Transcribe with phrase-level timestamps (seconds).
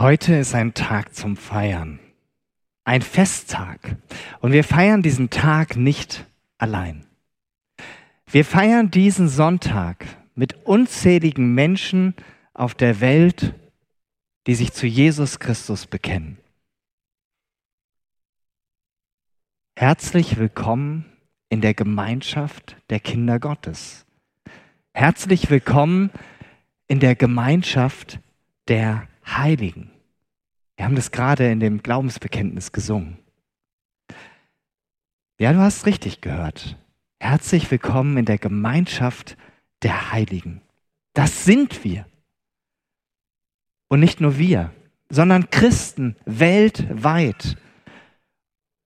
[0.00, 2.00] Heute ist ein Tag zum Feiern,
[2.84, 3.98] ein Festtag.
[4.40, 6.24] Und wir feiern diesen Tag nicht
[6.56, 7.04] allein.
[8.26, 12.14] Wir feiern diesen Sonntag mit unzähligen Menschen
[12.54, 13.52] auf der Welt,
[14.46, 16.38] die sich zu Jesus Christus bekennen.
[19.76, 21.04] Herzlich willkommen
[21.50, 24.06] in der Gemeinschaft der Kinder Gottes.
[24.94, 26.10] Herzlich willkommen
[26.88, 28.18] in der Gemeinschaft
[28.66, 29.06] der
[29.36, 29.90] Heiligen.
[30.76, 33.18] Wir haben das gerade in dem Glaubensbekenntnis gesungen.
[35.38, 36.76] Ja, du hast richtig gehört.
[37.18, 39.36] Herzlich willkommen in der Gemeinschaft
[39.82, 40.62] der Heiligen.
[41.14, 42.06] Das sind wir.
[43.88, 44.72] Und nicht nur wir,
[45.10, 47.56] sondern Christen weltweit.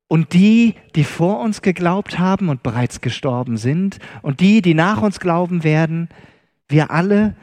[0.08, 5.02] Und die, die vor uns geglaubt haben und bereits gestorben sind, und die, die nach
[5.02, 6.08] uns glauben werden,
[6.68, 7.36] wir alle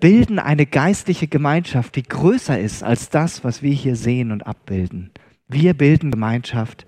[0.00, 5.10] bilden eine geistliche Gemeinschaft, die größer ist als das, was wir hier sehen und abbilden.
[5.48, 6.86] Wir bilden Gemeinschaft.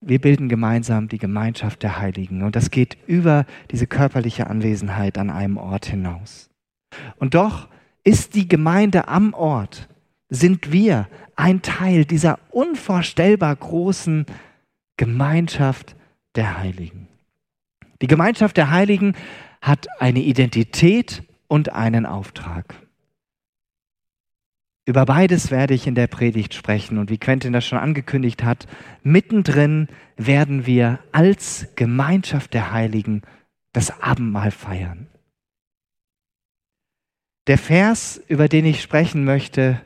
[0.00, 2.42] Wir bilden gemeinsam die Gemeinschaft der Heiligen.
[2.42, 6.50] Und das geht über diese körperliche Anwesenheit an einem Ort hinaus.
[7.16, 7.68] Und doch
[8.04, 9.88] ist die Gemeinde am Ort,
[10.28, 14.26] sind wir ein Teil dieser unvorstellbar großen
[14.96, 15.96] Gemeinschaft
[16.34, 17.08] der Heiligen.
[18.02, 19.14] Die Gemeinschaft der Heiligen
[19.60, 22.74] hat eine Identität und einen Auftrag.
[24.86, 28.66] Über beides werde ich in der Predigt sprechen und wie Quentin das schon angekündigt hat,
[29.02, 33.22] mittendrin werden wir als Gemeinschaft der Heiligen
[33.72, 35.06] das Abendmahl feiern.
[37.46, 39.80] Der Vers, über den ich sprechen möchte,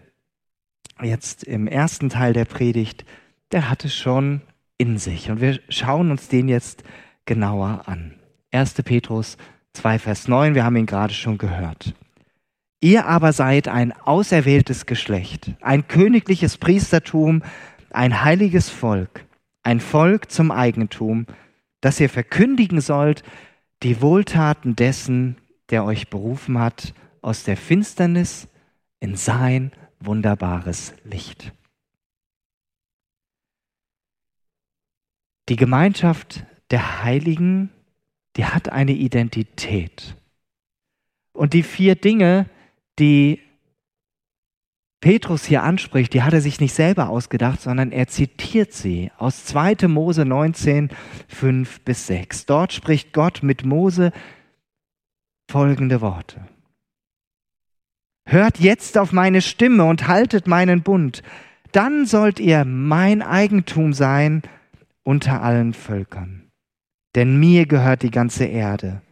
[1.02, 3.04] jetzt im ersten Teil der Predigt,
[3.52, 4.42] der hat es schon
[4.78, 6.82] in sich und wir schauen uns den jetzt
[7.24, 8.14] genauer an.
[8.50, 8.74] 1.
[8.82, 9.36] Petrus
[9.78, 11.94] 2, Vers 9, wir haben ihn gerade schon gehört.
[12.80, 17.42] Ihr aber seid ein auserwähltes Geschlecht, ein königliches Priestertum,
[17.90, 19.24] ein heiliges Volk,
[19.62, 21.26] ein Volk zum Eigentum,
[21.80, 23.22] das ihr verkündigen sollt
[23.82, 25.36] die Wohltaten dessen,
[25.70, 28.48] der euch berufen hat, aus der Finsternis
[29.00, 31.52] in sein wunderbares Licht.
[35.48, 37.70] Die Gemeinschaft der Heiligen
[38.38, 40.16] die hat eine Identität.
[41.32, 42.46] Und die vier Dinge,
[42.98, 43.40] die
[45.00, 49.44] Petrus hier anspricht, die hat er sich nicht selber ausgedacht, sondern er zitiert sie aus
[49.44, 49.88] 2.
[49.88, 50.90] Mose 19,
[51.28, 52.46] 5 bis 6.
[52.46, 54.12] Dort spricht Gott mit Mose
[55.50, 56.46] folgende Worte.
[58.24, 61.22] Hört jetzt auf meine Stimme und haltet meinen Bund,
[61.72, 64.42] dann sollt ihr mein Eigentum sein
[65.02, 66.47] unter allen Völkern
[67.14, 69.02] denn mir gehört die ganze Erde.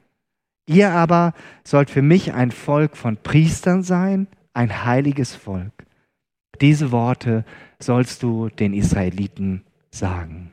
[0.68, 1.32] Ihr aber
[1.64, 5.72] sollt für mich ein Volk von Priestern sein, ein heiliges Volk.
[6.60, 7.44] Diese Worte
[7.78, 10.50] sollst du den Israeliten sagen.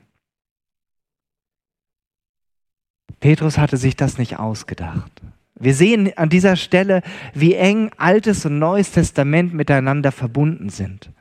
[3.19, 5.21] Petrus hatte sich das nicht ausgedacht.
[5.57, 7.01] Wir sehen an dieser Stelle,
[7.33, 11.11] wie eng Altes und Neues Testament miteinander verbunden sind.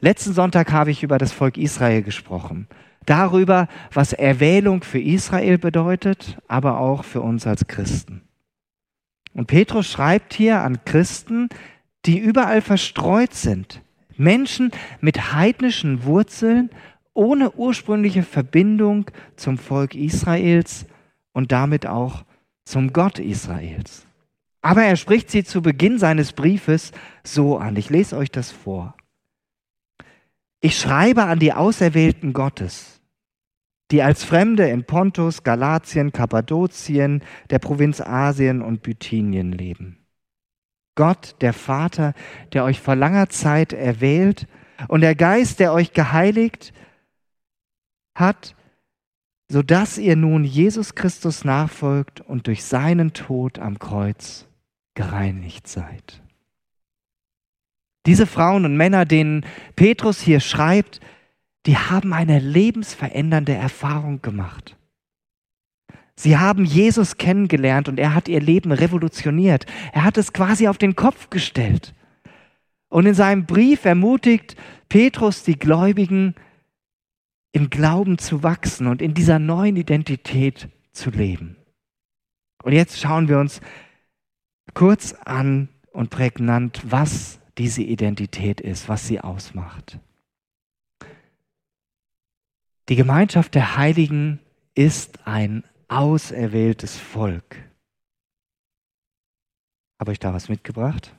[0.00, 2.68] Letzten Sonntag habe ich über das Volk Israel gesprochen
[3.08, 8.22] darüber, was Erwählung für Israel bedeutet, aber auch für uns als Christen.
[9.34, 11.48] Und Petrus schreibt hier an Christen,
[12.06, 13.82] die überall verstreut sind.
[14.16, 16.70] Menschen mit heidnischen Wurzeln,
[17.14, 20.86] ohne ursprüngliche Verbindung zum Volk Israels
[21.32, 22.24] und damit auch
[22.64, 24.06] zum Gott Israels.
[24.60, 26.92] Aber er spricht sie zu Beginn seines Briefes
[27.22, 27.76] so an.
[27.76, 28.94] Ich lese euch das vor.
[30.60, 32.97] Ich schreibe an die Auserwählten Gottes,
[33.90, 39.98] die als Fremde in Pontus, Galatien, Kappadokien, der Provinz Asien und Bithynien leben.
[40.94, 42.12] Gott, der Vater,
[42.52, 44.46] der euch vor langer Zeit erwählt
[44.88, 46.72] und der Geist, der euch geheiligt
[48.14, 48.56] hat,
[49.50, 54.46] so dass ihr nun Jesus Christus nachfolgt und durch seinen Tod am Kreuz
[54.94, 56.22] gereinigt seid.
[58.04, 59.46] Diese Frauen und Männer, denen
[59.76, 61.00] Petrus hier schreibt,
[61.68, 64.74] die haben eine lebensverändernde Erfahrung gemacht.
[66.16, 69.66] Sie haben Jesus kennengelernt und er hat ihr Leben revolutioniert.
[69.92, 71.94] Er hat es quasi auf den Kopf gestellt.
[72.88, 74.56] Und in seinem Brief ermutigt
[74.88, 76.34] Petrus die Gläubigen,
[77.52, 81.56] im Glauben zu wachsen und in dieser neuen Identität zu leben.
[82.62, 83.60] Und jetzt schauen wir uns
[84.72, 89.98] kurz an und prägnant, was diese Identität ist, was sie ausmacht.
[92.88, 94.40] Die Gemeinschaft der Heiligen
[94.74, 97.56] ist ein auserwähltes Volk.
[100.00, 101.14] Habe ich da was mitgebracht?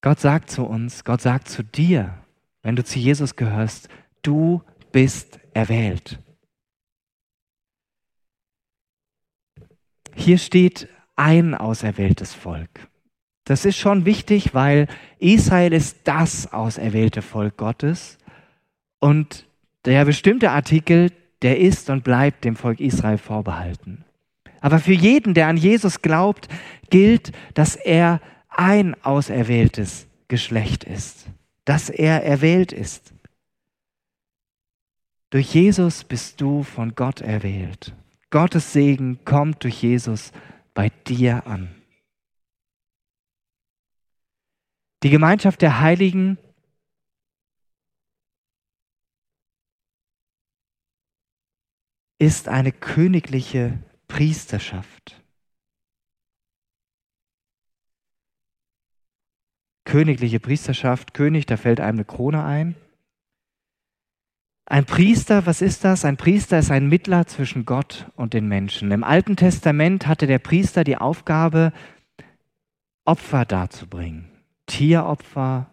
[0.00, 2.24] Gott sagt zu uns, Gott sagt zu dir,
[2.62, 3.88] wenn du zu Jesus gehörst,
[4.22, 4.62] du
[4.92, 6.18] bist erwählt.
[10.14, 12.88] Hier steht ein auserwähltes Volk.
[13.44, 14.88] Das ist schon wichtig, weil
[15.18, 18.18] Israel ist das auserwählte Volk Gottes
[19.00, 19.46] und
[19.84, 21.12] der bestimmte Artikel,
[21.42, 24.04] der ist und bleibt dem Volk Israel vorbehalten.
[24.62, 26.48] Aber für jeden, der an Jesus glaubt,
[26.88, 31.26] gilt, dass er ein auserwähltes Geschlecht ist,
[31.66, 33.12] dass er erwählt ist.
[35.28, 37.92] Durch Jesus bist du von Gott erwählt.
[38.30, 40.32] Gottes Segen kommt durch Jesus
[40.72, 41.68] bei dir an.
[45.04, 46.38] Die Gemeinschaft der Heiligen
[52.18, 55.22] ist eine königliche Priesterschaft.
[59.84, 62.74] Königliche Priesterschaft, König, da fällt einem eine Krone ein.
[64.64, 66.06] Ein Priester, was ist das?
[66.06, 68.90] Ein Priester ist ein Mittler zwischen Gott und den Menschen.
[68.90, 71.74] Im Alten Testament hatte der Priester die Aufgabe,
[73.04, 74.33] Opfer darzubringen.
[74.66, 75.66] Tieropfer,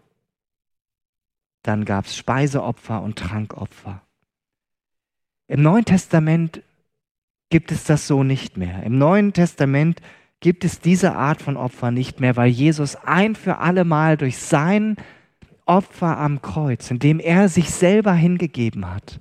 [1.62, 4.02] dann gab es Speiseopfer und Trankopfer.
[5.48, 6.62] Im Neuen Testament
[7.50, 8.82] gibt es das so nicht mehr.
[8.82, 10.00] Im Neuen Testament
[10.40, 14.38] gibt es diese Art von Opfer nicht mehr, weil Jesus ein für alle Mal durch
[14.38, 14.96] sein
[15.66, 19.20] Opfer am Kreuz, indem er sich selber hingegeben hat,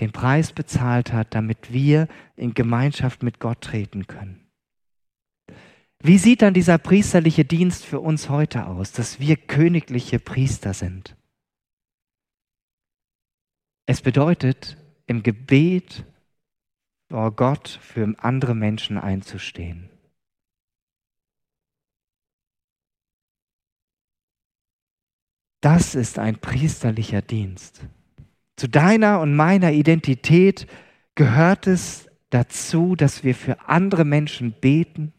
[0.00, 4.43] den Preis bezahlt hat, damit wir in Gemeinschaft mit Gott treten können.
[6.06, 11.16] Wie sieht dann dieser priesterliche Dienst für uns heute aus, dass wir königliche Priester sind?
[13.86, 16.04] Es bedeutet, im Gebet
[17.08, 19.88] vor Gott für andere Menschen einzustehen.
[25.62, 27.80] Das ist ein priesterlicher Dienst.
[28.56, 30.66] Zu deiner und meiner Identität
[31.14, 35.14] gehört es dazu, dass wir für andere Menschen beten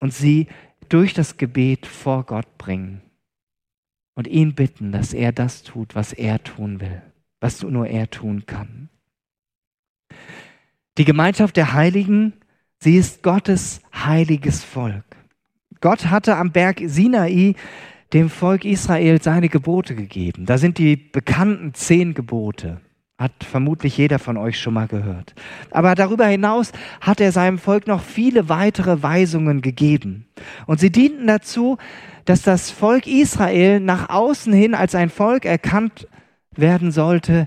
[0.00, 0.48] und sie
[0.88, 3.02] durch das Gebet vor Gott bringen
[4.14, 7.02] und ihn bitten, dass er das tut, was er tun will,
[7.40, 8.88] was nur er tun kann.
[10.98, 12.32] Die Gemeinschaft der Heiligen,
[12.78, 15.04] sie ist Gottes heiliges Volk.
[15.80, 17.54] Gott hatte am Berg Sinai
[18.12, 20.44] dem Volk Israel seine Gebote gegeben.
[20.46, 22.80] Da sind die bekannten zehn Gebote.
[23.20, 25.34] Hat vermutlich jeder von euch schon mal gehört.
[25.70, 26.72] Aber darüber hinaus
[27.02, 30.26] hat er seinem Volk noch viele weitere Weisungen gegeben.
[30.64, 31.76] Und sie dienten dazu,
[32.24, 36.08] dass das Volk Israel nach außen hin als ein Volk erkannt
[36.56, 37.46] werden sollte,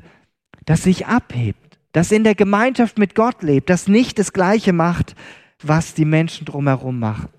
[0.64, 5.16] das sich abhebt, das in der Gemeinschaft mit Gott lebt, das nicht das Gleiche macht,
[5.60, 7.30] was die Menschen drumherum machen,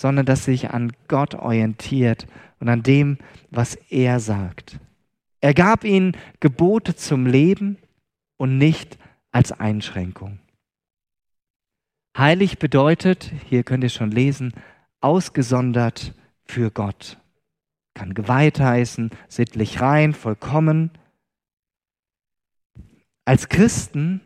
[0.00, 2.26] sondern das sich an Gott orientiert
[2.58, 3.18] und an dem,
[3.52, 4.80] was er sagt.
[5.40, 7.78] Er gab ihnen Gebote zum Leben
[8.36, 8.98] und nicht
[9.32, 10.38] als Einschränkung.
[12.16, 14.52] Heilig bedeutet, hier könnt ihr schon lesen,
[15.00, 16.14] ausgesondert
[16.44, 17.18] für Gott.
[17.94, 20.90] Kann geweiht heißen, sittlich rein, vollkommen.
[23.24, 24.20] Als Christen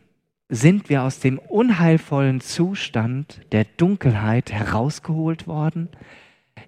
[0.49, 5.89] sind wir aus dem unheilvollen Zustand der Dunkelheit herausgeholt worden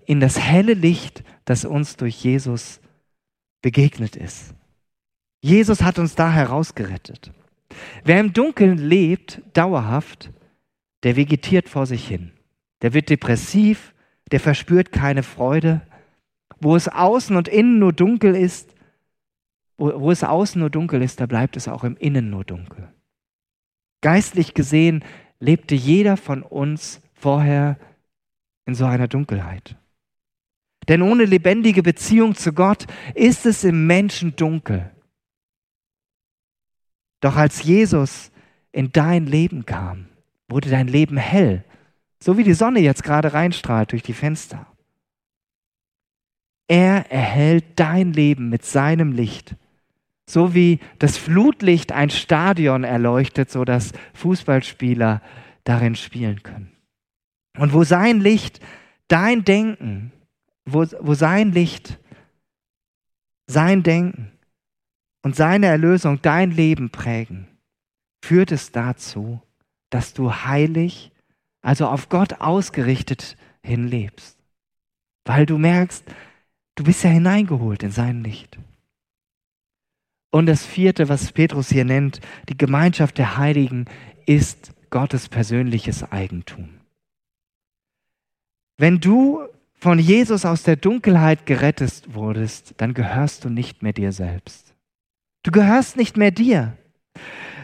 [0.04, 2.80] in das helle Licht, das uns durch Jesus
[3.66, 4.54] begegnet ist.
[5.40, 7.32] Jesus hat uns da herausgerettet.
[8.04, 10.30] Wer im Dunkeln lebt, dauerhaft,
[11.02, 12.30] der vegetiert vor sich hin.
[12.80, 13.92] Der wird depressiv,
[14.30, 15.80] der verspürt keine Freude.
[16.60, 18.72] Wo es außen und innen nur dunkel ist,
[19.76, 22.92] wo, wo es außen nur dunkel ist, da bleibt es auch im Innen nur dunkel.
[24.00, 25.02] Geistlich gesehen
[25.40, 27.80] lebte jeder von uns vorher
[28.64, 29.74] in so einer Dunkelheit.
[30.88, 34.90] Denn ohne lebendige Beziehung zu Gott ist es im Menschen dunkel.
[37.20, 38.30] Doch als Jesus
[38.72, 40.06] in dein Leben kam,
[40.48, 41.64] wurde dein Leben hell,
[42.22, 44.66] so wie die Sonne jetzt gerade reinstrahlt durch die Fenster.
[46.68, 49.56] Er erhält dein Leben mit seinem Licht,
[50.28, 55.22] so wie das Flutlicht ein Stadion erleuchtet, so dass Fußballspieler
[55.64, 56.72] darin spielen können.
[57.56, 58.60] Und wo sein Licht
[59.08, 60.12] dein Denken
[60.66, 61.98] wo, wo sein Licht,
[63.46, 64.32] sein Denken
[65.22, 67.46] und seine Erlösung dein Leben prägen,
[68.22, 69.40] führt es dazu,
[69.90, 71.12] dass du heilig,
[71.62, 74.36] also auf Gott ausgerichtet hinlebst.
[75.24, 76.04] Weil du merkst,
[76.74, 78.58] du bist ja hineingeholt in sein Licht.
[80.30, 83.86] Und das vierte, was Petrus hier nennt, die Gemeinschaft der Heiligen,
[84.26, 86.68] ist Gottes persönliches Eigentum.
[88.76, 89.46] Wenn du
[89.78, 94.74] von Jesus aus der Dunkelheit gerettet wurdest, dann gehörst du nicht mehr dir selbst.
[95.42, 96.76] Du gehörst nicht mehr dir.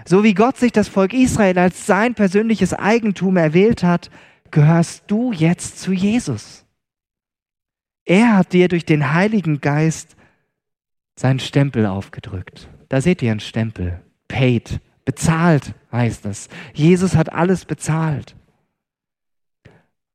[0.05, 4.11] So wie Gott sich das Volk Israel als sein persönliches Eigentum erwählt hat,
[4.51, 6.65] gehörst du jetzt zu Jesus.
[8.05, 10.17] Er hat dir durch den Heiligen Geist
[11.17, 12.69] seinen Stempel aufgedrückt.
[12.89, 14.01] Da seht ihr einen Stempel.
[14.29, 14.81] Paid.
[15.05, 16.49] Bezahlt heißt das.
[16.75, 18.37] Jesus hat alles bezahlt.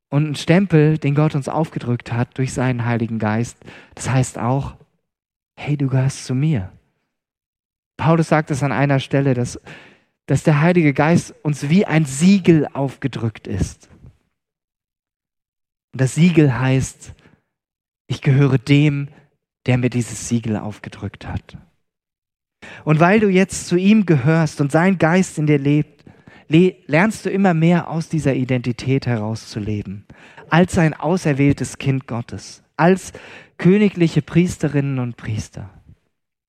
[0.09, 3.57] Und ein Stempel, den Gott uns aufgedrückt hat durch seinen Heiligen Geist,
[3.95, 4.75] das heißt auch,
[5.57, 6.71] hey, du gehörst zu mir.
[7.97, 9.59] Paulus sagt es an einer Stelle, dass,
[10.27, 13.89] dass der Heilige Geist uns wie ein Siegel aufgedrückt ist.
[15.93, 17.13] Und das Siegel heißt,
[18.07, 19.09] ich gehöre dem,
[19.65, 21.57] der mir dieses Siegel aufgedrückt hat.
[22.85, 25.96] Und weil du jetzt zu ihm gehörst und sein Geist in dir lebt,
[26.49, 30.05] lernst du immer mehr aus dieser Identität herauszuleben,
[30.49, 33.13] als ein auserwähltes Kind Gottes, als
[33.57, 35.69] königliche Priesterinnen und Priester,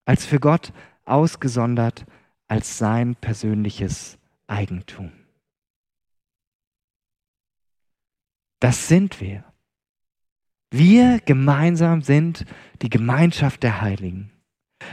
[0.04, 0.72] als für Gott
[1.04, 2.04] ausgesondert,
[2.46, 5.12] als sein persönliches Eigentum.
[8.60, 9.44] Das sind wir.
[10.70, 12.44] Wir gemeinsam sind
[12.82, 14.30] die Gemeinschaft der Heiligen.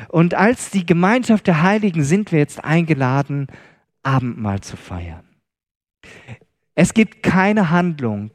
[0.10, 3.48] Und als die Gemeinschaft der Heiligen sind wir jetzt eingeladen,
[4.06, 5.26] Abendmahl zu feiern.
[6.76, 8.32] Es gibt keine Handlung,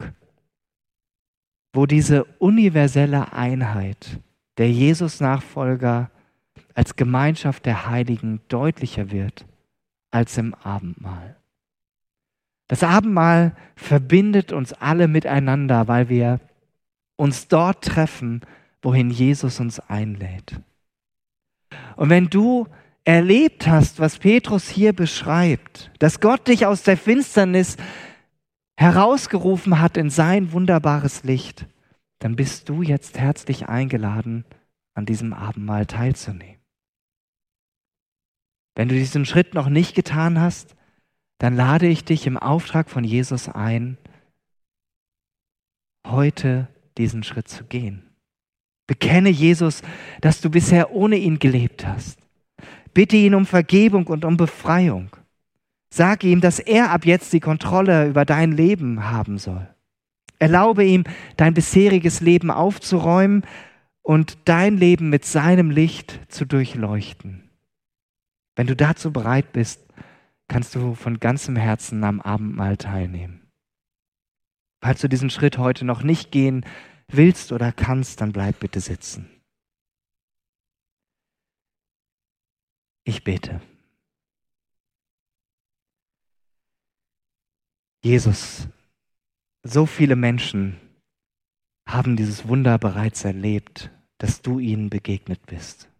[1.72, 4.20] wo diese universelle Einheit
[4.58, 6.10] der Jesus-Nachfolger
[6.74, 9.46] als Gemeinschaft der Heiligen deutlicher wird
[10.10, 11.36] als im Abendmahl.
[12.66, 16.40] Das Abendmahl verbindet uns alle miteinander, weil wir
[17.16, 18.40] uns dort treffen,
[18.82, 20.60] wohin Jesus uns einlädt.
[21.96, 22.66] Und wenn du
[23.04, 27.76] erlebt hast, was Petrus hier beschreibt, dass Gott dich aus der Finsternis
[28.76, 31.66] herausgerufen hat in sein wunderbares Licht,
[32.18, 34.44] dann bist du jetzt herzlich eingeladen,
[34.94, 36.60] an diesem Abendmahl teilzunehmen.
[38.74, 40.76] Wenn du diesen Schritt noch nicht getan hast,
[41.38, 43.98] dann lade ich dich im Auftrag von Jesus ein,
[46.06, 48.02] heute diesen Schritt zu gehen.
[48.86, 49.82] Bekenne Jesus,
[50.20, 52.18] dass du bisher ohne ihn gelebt hast.
[52.94, 55.10] Bitte ihn um Vergebung und um Befreiung.
[55.92, 59.68] Sage ihm, dass er ab jetzt die Kontrolle über dein Leben haben soll.
[60.38, 61.04] Erlaube ihm,
[61.36, 63.44] dein bisheriges Leben aufzuräumen
[64.02, 67.50] und dein Leben mit seinem Licht zu durchleuchten.
[68.56, 69.80] Wenn du dazu bereit bist,
[70.48, 73.46] kannst du von ganzem Herzen am Abendmahl teilnehmen.
[74.82, 76.64] Falls du diesen Schritt heute noch nicht gehen
[77.08, 79.28] willst oder kannst, dann bleib bitte sitzen.
[83.04, 83.60] Ich bete.
[88.02, 88.68] Jesus,
[89.62, 90.78] so viele Menschen
[91.86, 95.90] haben dieses Wunder bereits erlebt, dass du ihnen begegnet bist.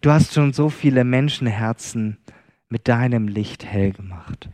[0.00, 2.18] Du hast schon so viele Menschenherzen
[2.68, 4.48] mit deinem Licht hell gemacht.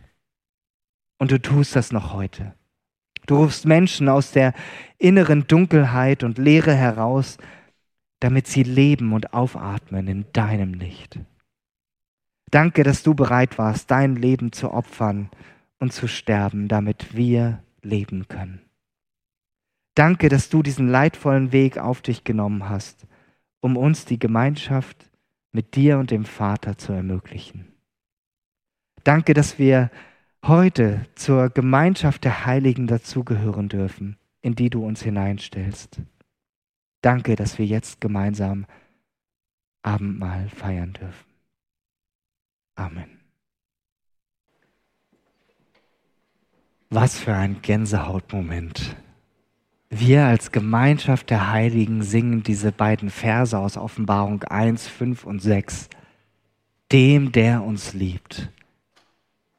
[1.19, 2.53] Und du tust das noch heute.
[3.27, 4.53] Du rufst Menschen aus der
[4.97, 7.37] inneren Dunkelheit und Leere heraus,
[8.19, 11.19] damit sie leben und aufatmen in deinem Licht.
[12.49, 15.29] Danke, dass du bereit warst, dein Leben zu opfern
[15.79, 18.61] und zu sterben, damit wir leben können.
[19.95, 23.07] Danke, dass du diesen leidvollen Weg auf dich genommen hast,
[23.59, 25.09] um uns die Gemeinschaft
[25.51, 27.73] mit dir und dem Vater zu ermöglichen.
[29.03, 29.89] Danke, dass wir
[30.45, 36.01] heute zur Gemeinschaft der Heiligen dazugehören dürfen, in die du uns hineinstellst.
[37.01, 38.65] Danke, dass wir jetzt gemeinsam
[39.83, 41.25] Abendmahl feiern dürfen.
[42.75, 43.19] Amen.
[46.89, 48.95] Was für ein Gänsehautmoment.
[49.89, 55.89] Wir als Gemeinschaft der Heiligen singen diese beiden Verse aus Offenbarung 1, 5 und 6.
[56.91, 58.51] Dem, der uns liebt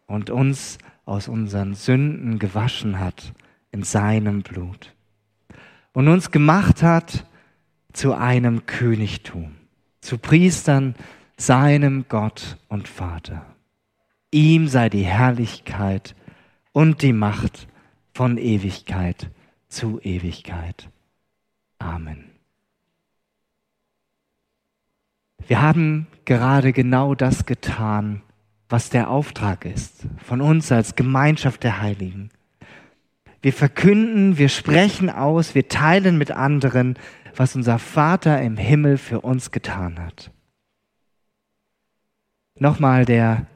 [0.07, 3.33] und uns aus unseren Sünden gewaschen hat
[3.71, 4.95] in seinem Blut
[5.99, 7.27] und uns gemacht hat
[7.93, 9.57] zu einem Königtum,
[10.01, 10.95] zu Priestern
[11.37, 13.45] seinem Gott und Vater.
[14.31, 16.15] Ihm sei die Herrlichkeit
[16.71, 17.67] und die Macht
[18.15, 19.33] von Ewigkeit
[19.67, 20.89] zu Ewigkeit.
[21.81, 22.27] Amen.
[25.49, 28.23] Wir haben gerade genau das getan,
[28.69, 32.31] was der Auftrag ist von uns als Gemeinschaft der Heiligen.
[33.41, 36.99] Wir verkünden, wir sprechen aus, wir teilen mit anderen,
[37.37, 40.33] was unser Vater im Himmel für uns getan hat.
[42.57, 43.47] Nochmal der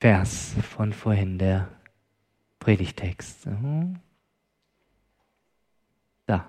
[0.00, 1.68] Vers von vorhin, der
[2.58, 3.46] Predigtext.
[6.26, 6.46] Da.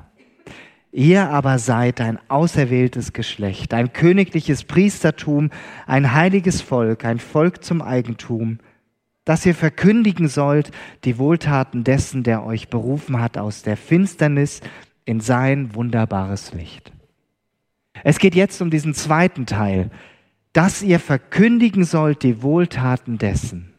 [0.93, 5.49] Ihr aber seid ein auserwähltes Geschlecht, ein königliches Priestertum,
[5.85, 8.59] ein heiliges Volk, ein Volk zum Eigentum,
[9.25, 10.71] dass ihr verkündigen sollt
[11.03, 14.61] die Wohltaten dessen, der euch berufen hat aus der Finsternis
[15.03, 16.91] in sein wunderbares Licht.
[18.03, 19.89] Es geht jetzt um diesen zweiten Teil,
[20.53, 23.73] dass ihr verkündigen sollt die Wohltaten dessen,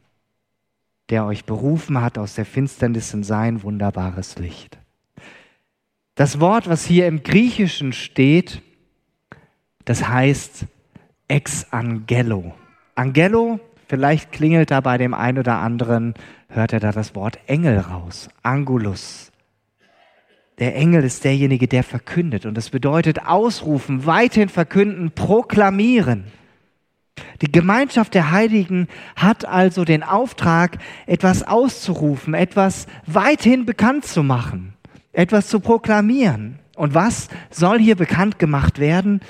[1.09, 4.79] der euch berufen hat aus der Finsternis in sein wunderbares Licht.
[6.17, 8.63] Das Wort, was hier im Griechischen steht,
[9.85, 10.67] das heißt
[11.29, 12.55] ex angelo.
[12.95, 16.15] Angelo, vielleicht klingelt da bei dem einen oder anderen,
[16.49, 18.29] hört er da das Wort Engel raus.
[18.43, 19.33] Angulus.
[20.59, 22.47] Der Engel ist derjenige, der verkündet.
[22.47, 26.25] Und das bedeutet ausrufen, weithin verkünden, proklamieren.
[27.43, 34.75] Die Gemeinschaft der Heiligen hat also den Auftrag, etwas auszurufen, etwas weithin bekannt zu machen,
[35.13, 36.59] etwas zu proklamieren.
[36.77, 39.21] Und was soll hier bekannt gemacht werden?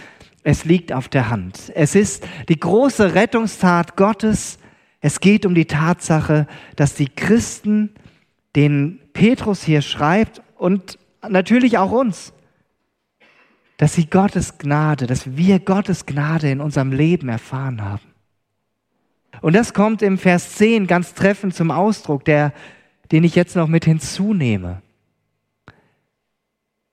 [0.49, 1.73] Es liegt auf der Hand.
[1.75, 4.61] Es ist die große Rettungstat Gottes.
[5.01, 7.91] Es geht um die Tatsache, dass die Christen,
[8.55, 12.33] den Petrus hier schreibt und natürlich auch uns,
[13.77, 18.15] dass sie Gottes Gnade, dass wir Gottes Gnade in unserem Leben erfahren haben.
[19.41, 22.53] Und das kommt im Vers 10 ganz treffend zum Ausdruck, der,
[23.11, 24.81] den ich jetzt noch mit hinzunehme.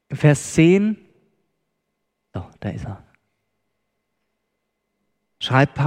[0.09, 0.97] Im Vers 10,
[2.33, 3.02] so, da ist er,
[5.43, 5.79] schreibt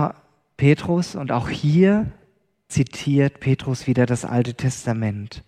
[0.56, 2.06] Petrus und auch hier
[2.68, 5.42] zitiert Petrus wieder das Alte Testament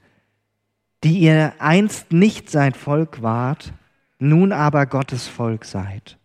[1.04, 3.72] die ihr einst nicht sein Volk wart,
[4.18, 6.18] nun aber Gottes Volk seid.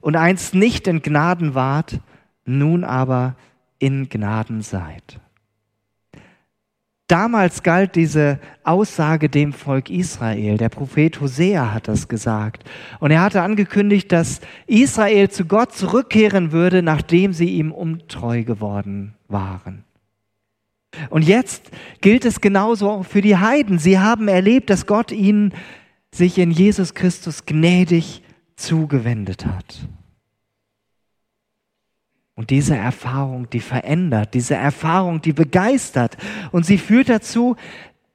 [0.00, 2.00] Und einst nicht in Gnaden wart,
[2.44, 3.34] nun aber
[3.78, 5.20] in Gnaden seid.
[7.12, 10.56] Damals galt diese Aussage dem Volk Israel.
[10.56, 12.64] Der Prophet Hosea hat das gesagt.
[13.00, 19.12] Und er hatte angekündigt, dass Israel zu Gott zurückkehren würde, nachdem sie ihm untreu geworden
[19.28, 19.84] waren.
[21.10, 23.78] Und jetzt gilt es genauso für die Heiden.
[23.78, 25.52] Sie haben erlebt, dass Gott ihnen
[26.14, 28.22] sich in Jesus Christus gnädig
[28.56, 29.86] zugewendet hat.
[32.34, 36.16] Und diese Erfahrung, die verändert, diese Erfahrung, die begeistert
[36.50, 37.56] und sie führt dazu,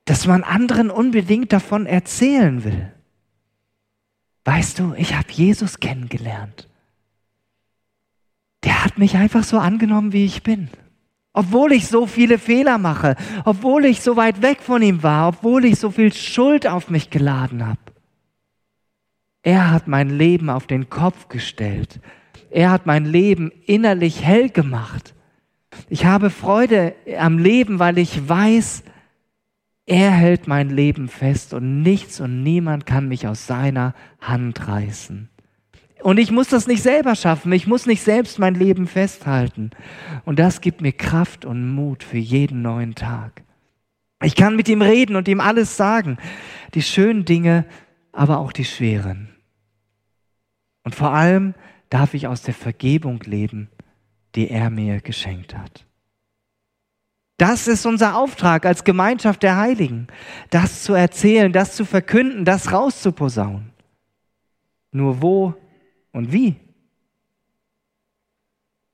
[0.06, 2.92] dass man anderen unbedingt davon erzählen will.
[4.46, 6.70] Weißt du, ich habe Jesus kennengelernt.
[8.64, 10.70] Der hat mich einfach so angenommen, wie ich bin.
[11.34, 15.66] Obwohl ich so viele Fehler mache, obwohl ich so weit weg von ihm war, obwohl
[15.66, 17.80] ich so viel Schuld auf mich geladen habe.
[19.44, 22.00] Er hat mein Leben auf den Kopf gestellt.
[22.50, 25.14] Er hat mein Leben innerlich hell gemacht.
[25.90, 28.84] Ich habe Freude am Leben, weil ich weiß,
[29.86, 35.30] er hält mein Leben fest und nichts und niemand kann mich aus seiner Hand reißen.
[36.04, 37.52] Und ich muss das nicht selber schaffen.
[37.52, 39.72] Ich muss nicht selbst mein Leben festhalten.
[40.26, 43.44] Und das gibt mir Kraft und Mut für jeden neuen Tag.
[44.24, 46.18] Ich kann mit ihm reden und ihm alles sagen.
[46.74, 47.66] Die schönen Dinge,
[48.12, 49.30] aber auch die schweren.
[50.84, 51.54] Und vor allem
[51.90, 53.70] darf ich aus der Vergebung leben,
[54.36, 55.86] die er mir geschenkt hat.
[57.38, 60.08] Das ist unser Auftrag als Gemeinschaft der Heiligen,
[60.50, 63.72] das zu erzählen, das zu verkünden, das rauszuposaunen.
[64.92, 65.54] Nur wo
[66.12, 66.56] und wie?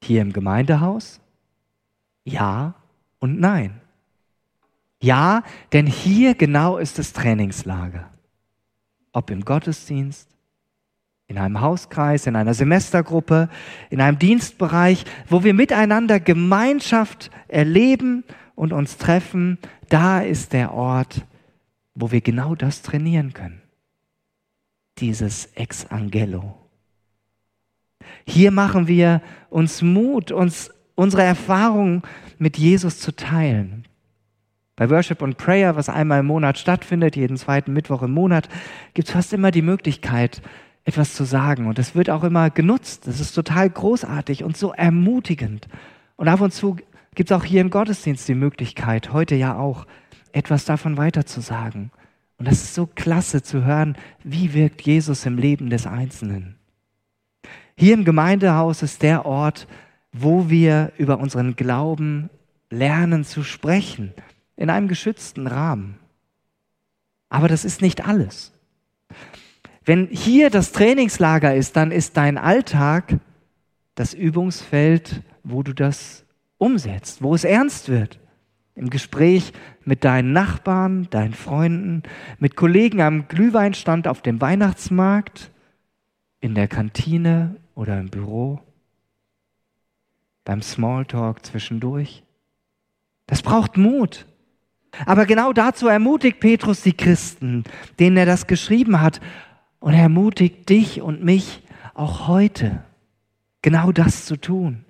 [0.03, 1.21] Hier im Gemeindehaus?
[2.25, 2.75] Ja
[3.19, 3.79] und nein.
[5.01, 8.09] Ja, denn hier genau ist das Trainingslager.
[9.13, 10.32] Ob im Gottesdienst,
[11.33, 13.49] in einem Hauskreis, in einer Semestergruppe,
[13.89, 19.57] in einem Dienstbereich, wo wir miteinander Gemeinschaft erleben und uns treffen,
[19.89, 21.25] da ist der Ort,
[21.95, 23.63] wo wir genau das trainieren können.
[24.99, 26.55] Dieses Ex Angelo.
[28.27, 32.03] Hier machen wir uns Mut, uns unsere Erfahrungen
[32.37, 33.85] mit Jesus zu teilen.
[34.75, 38.49] Bei Worship und Prayer, was einmal im Monat stattfindet, jeden zweiten Mittwoch im Monat,
[38.93, 40.43] gibt es fast immer die Möglichkeit,
[40.85, 41.67] etwas zu sagen.
[41.67, 43.07] Und es wird auch immer genutzt.
[43.07, 45.67] Das ist total großartig und so ermutigend.
[46.15, 46.77] Und ab und zu
[47.15, 49.85] gibt es auch hier im Gottesdienst die Möglichkeit, heute ja auch,
[50.31, 51.91] etwas davon weiterzusagen.
[52.37, 56.55] Und das ist so klasse zu hören, wie wirkt Jesus im Leben des Einzelnen.
[57.77, 59.67] Hier im Gemeindehaus ist der Ort,
[60.11, 62.29] wo wir über unseren Glauben
[62.69, 64.13] lernen zu sprechen,
[64.55, 65.99] in einem geschützten Rahmen.
[67.29, 68.51] Aber das ist nicht alles.
[69.85, 73.19] Wenn hier das Trainingslager ist, dann ist dein Alltag
[73.95, 76.25] das Übungsfeld, wo du das
[76.57, 78.19] umsetzt, wo es ernst wird.
[78.75, 82.03] Im Gespräch mit deinen Nachbarn, deinen Freunden,
[82.39, 85.51] mit Kollegen am Glühweinstand auf dem Weihnachtsmarkt,
[86.39, 88.59] in der Kantine oder im Büro,
[90.43, 92.23] beim Smalltalk zwischendurch.
[93.27, 94.25] Das braucht Mut.
[95.05, 97.63] Aber genau dazu ermutigt Petrus die Christen,
[97.99, 99.21] denen er das geschrieben hat.
[99.83, 101.61] Und er ermutigt dich und mich
[101.93, 102.85] auch heute,
[103.61, 104.85] genau das zu tun,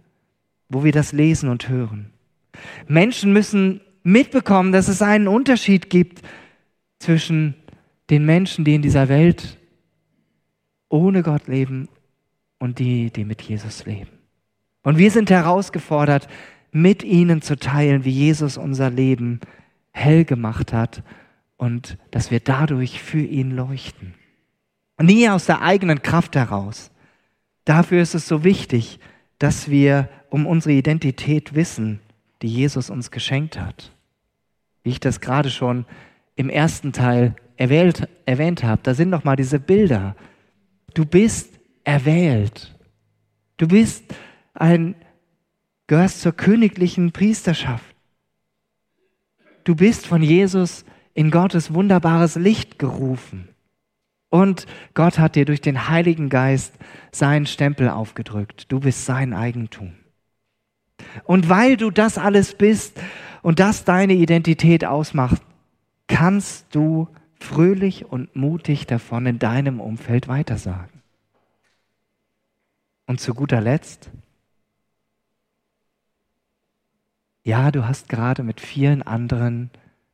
[0.70, 2.12] wo wir das lesen und hören.
[2.88, 6.22] Menschen müssen mitbekommen, dass es einen Unterschied gibt
[7.00, 7.56] zwischen
[8.12, 9.58] den Menschen, die in dieser Welt
[10.90, 11.90] ohne Gott leben
[12.60, 14.12] und die, die mit Jesus leben.
[14.84, 16.28] Und wir sind herausgefordert,
[16.72, 19.40] mit ihnen zu teilen, wie Jesus unser Leben
[19.90, 21.02] hell gemacht hat
[21.58, 24.14] und dass wir dadurch für ihn leuchten.
[25.02, 26.92] Nie aus der eigenen Kraft heraus.
[27.66, 29.00] Dafür ist es so wichtig,
[29.40, 32.00] dass wir um unsere Identität wissen,
[32.42, 33.92] die Jesus uns geschenkt hat.
[34.84, 35.86] Wie ich das gerade schon
[36.36, 40.16] im ersten Teil erwählt, erwähnt habe, da sind noch mal diese Bilder.
[40.94, 42.76] Du bist erwählt.
[43.58, 44.04] Du bist
[44.54, 44.96] ein,
[45.88, 47.96] gehörst zur königlichen Priesterschaft.
[49.64, 53.53] Du bist von Jesus in Gottes wunderbares Licht gerufen.
[54.34, 54.66] Und
[54.96, 56.74] Gott hat dir durch den Heiligen Geist
[57.12, 58.66] seinen Stempel aufgedrückt.
[58.72, 59.94] Du bist sein Eigentum.
[61.26, 63.00] Und weil du das alles bist
[63.44, 65.44] und das deine Identität ausmacht,
[66.08, 71.04] kannst du fröhlich und mutig davon in deinem Umfeld weitersagen.
[73.06, 74.10] Und zu guter Letzt,
[77.44, 79.70] ja, du hast gerade mit vielen anderen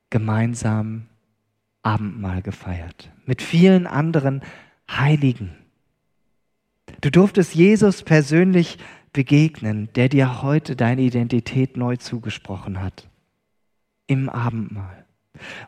[0.09, 1.05] gemeinsam
[1.81, 4.41] Abendmahl gefeiert, mit vielen anderen
[4.89, 5.55] Heiligen.
[7.01, 8.77] Du durftest Jesus persönlich
[9.13, 13.07] begegnen, der dir heute deine Identität neu zugesprochen hat,
[14.07, 15.05] im Abendmahl.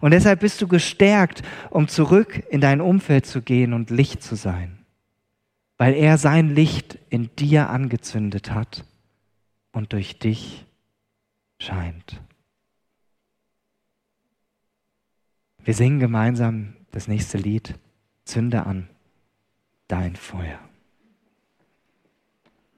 [0.01, 4.35] Und deshalb bist du gestärkt, um zurück in dein Umfeld zu gehen und Licht zu
[4.35, 4.85] sein,
[5.77, 8.83] weil er sein Licht in dir angezündet hat
[9.71, 10.65] und durch dich
[11.59, 12.19] scheint.
[15.63, 17.75] Wir singen gemeinsam das nächste Lied,
[18.25, 18.89] Zünde an,
[19.87, 20.59] dein Feuer.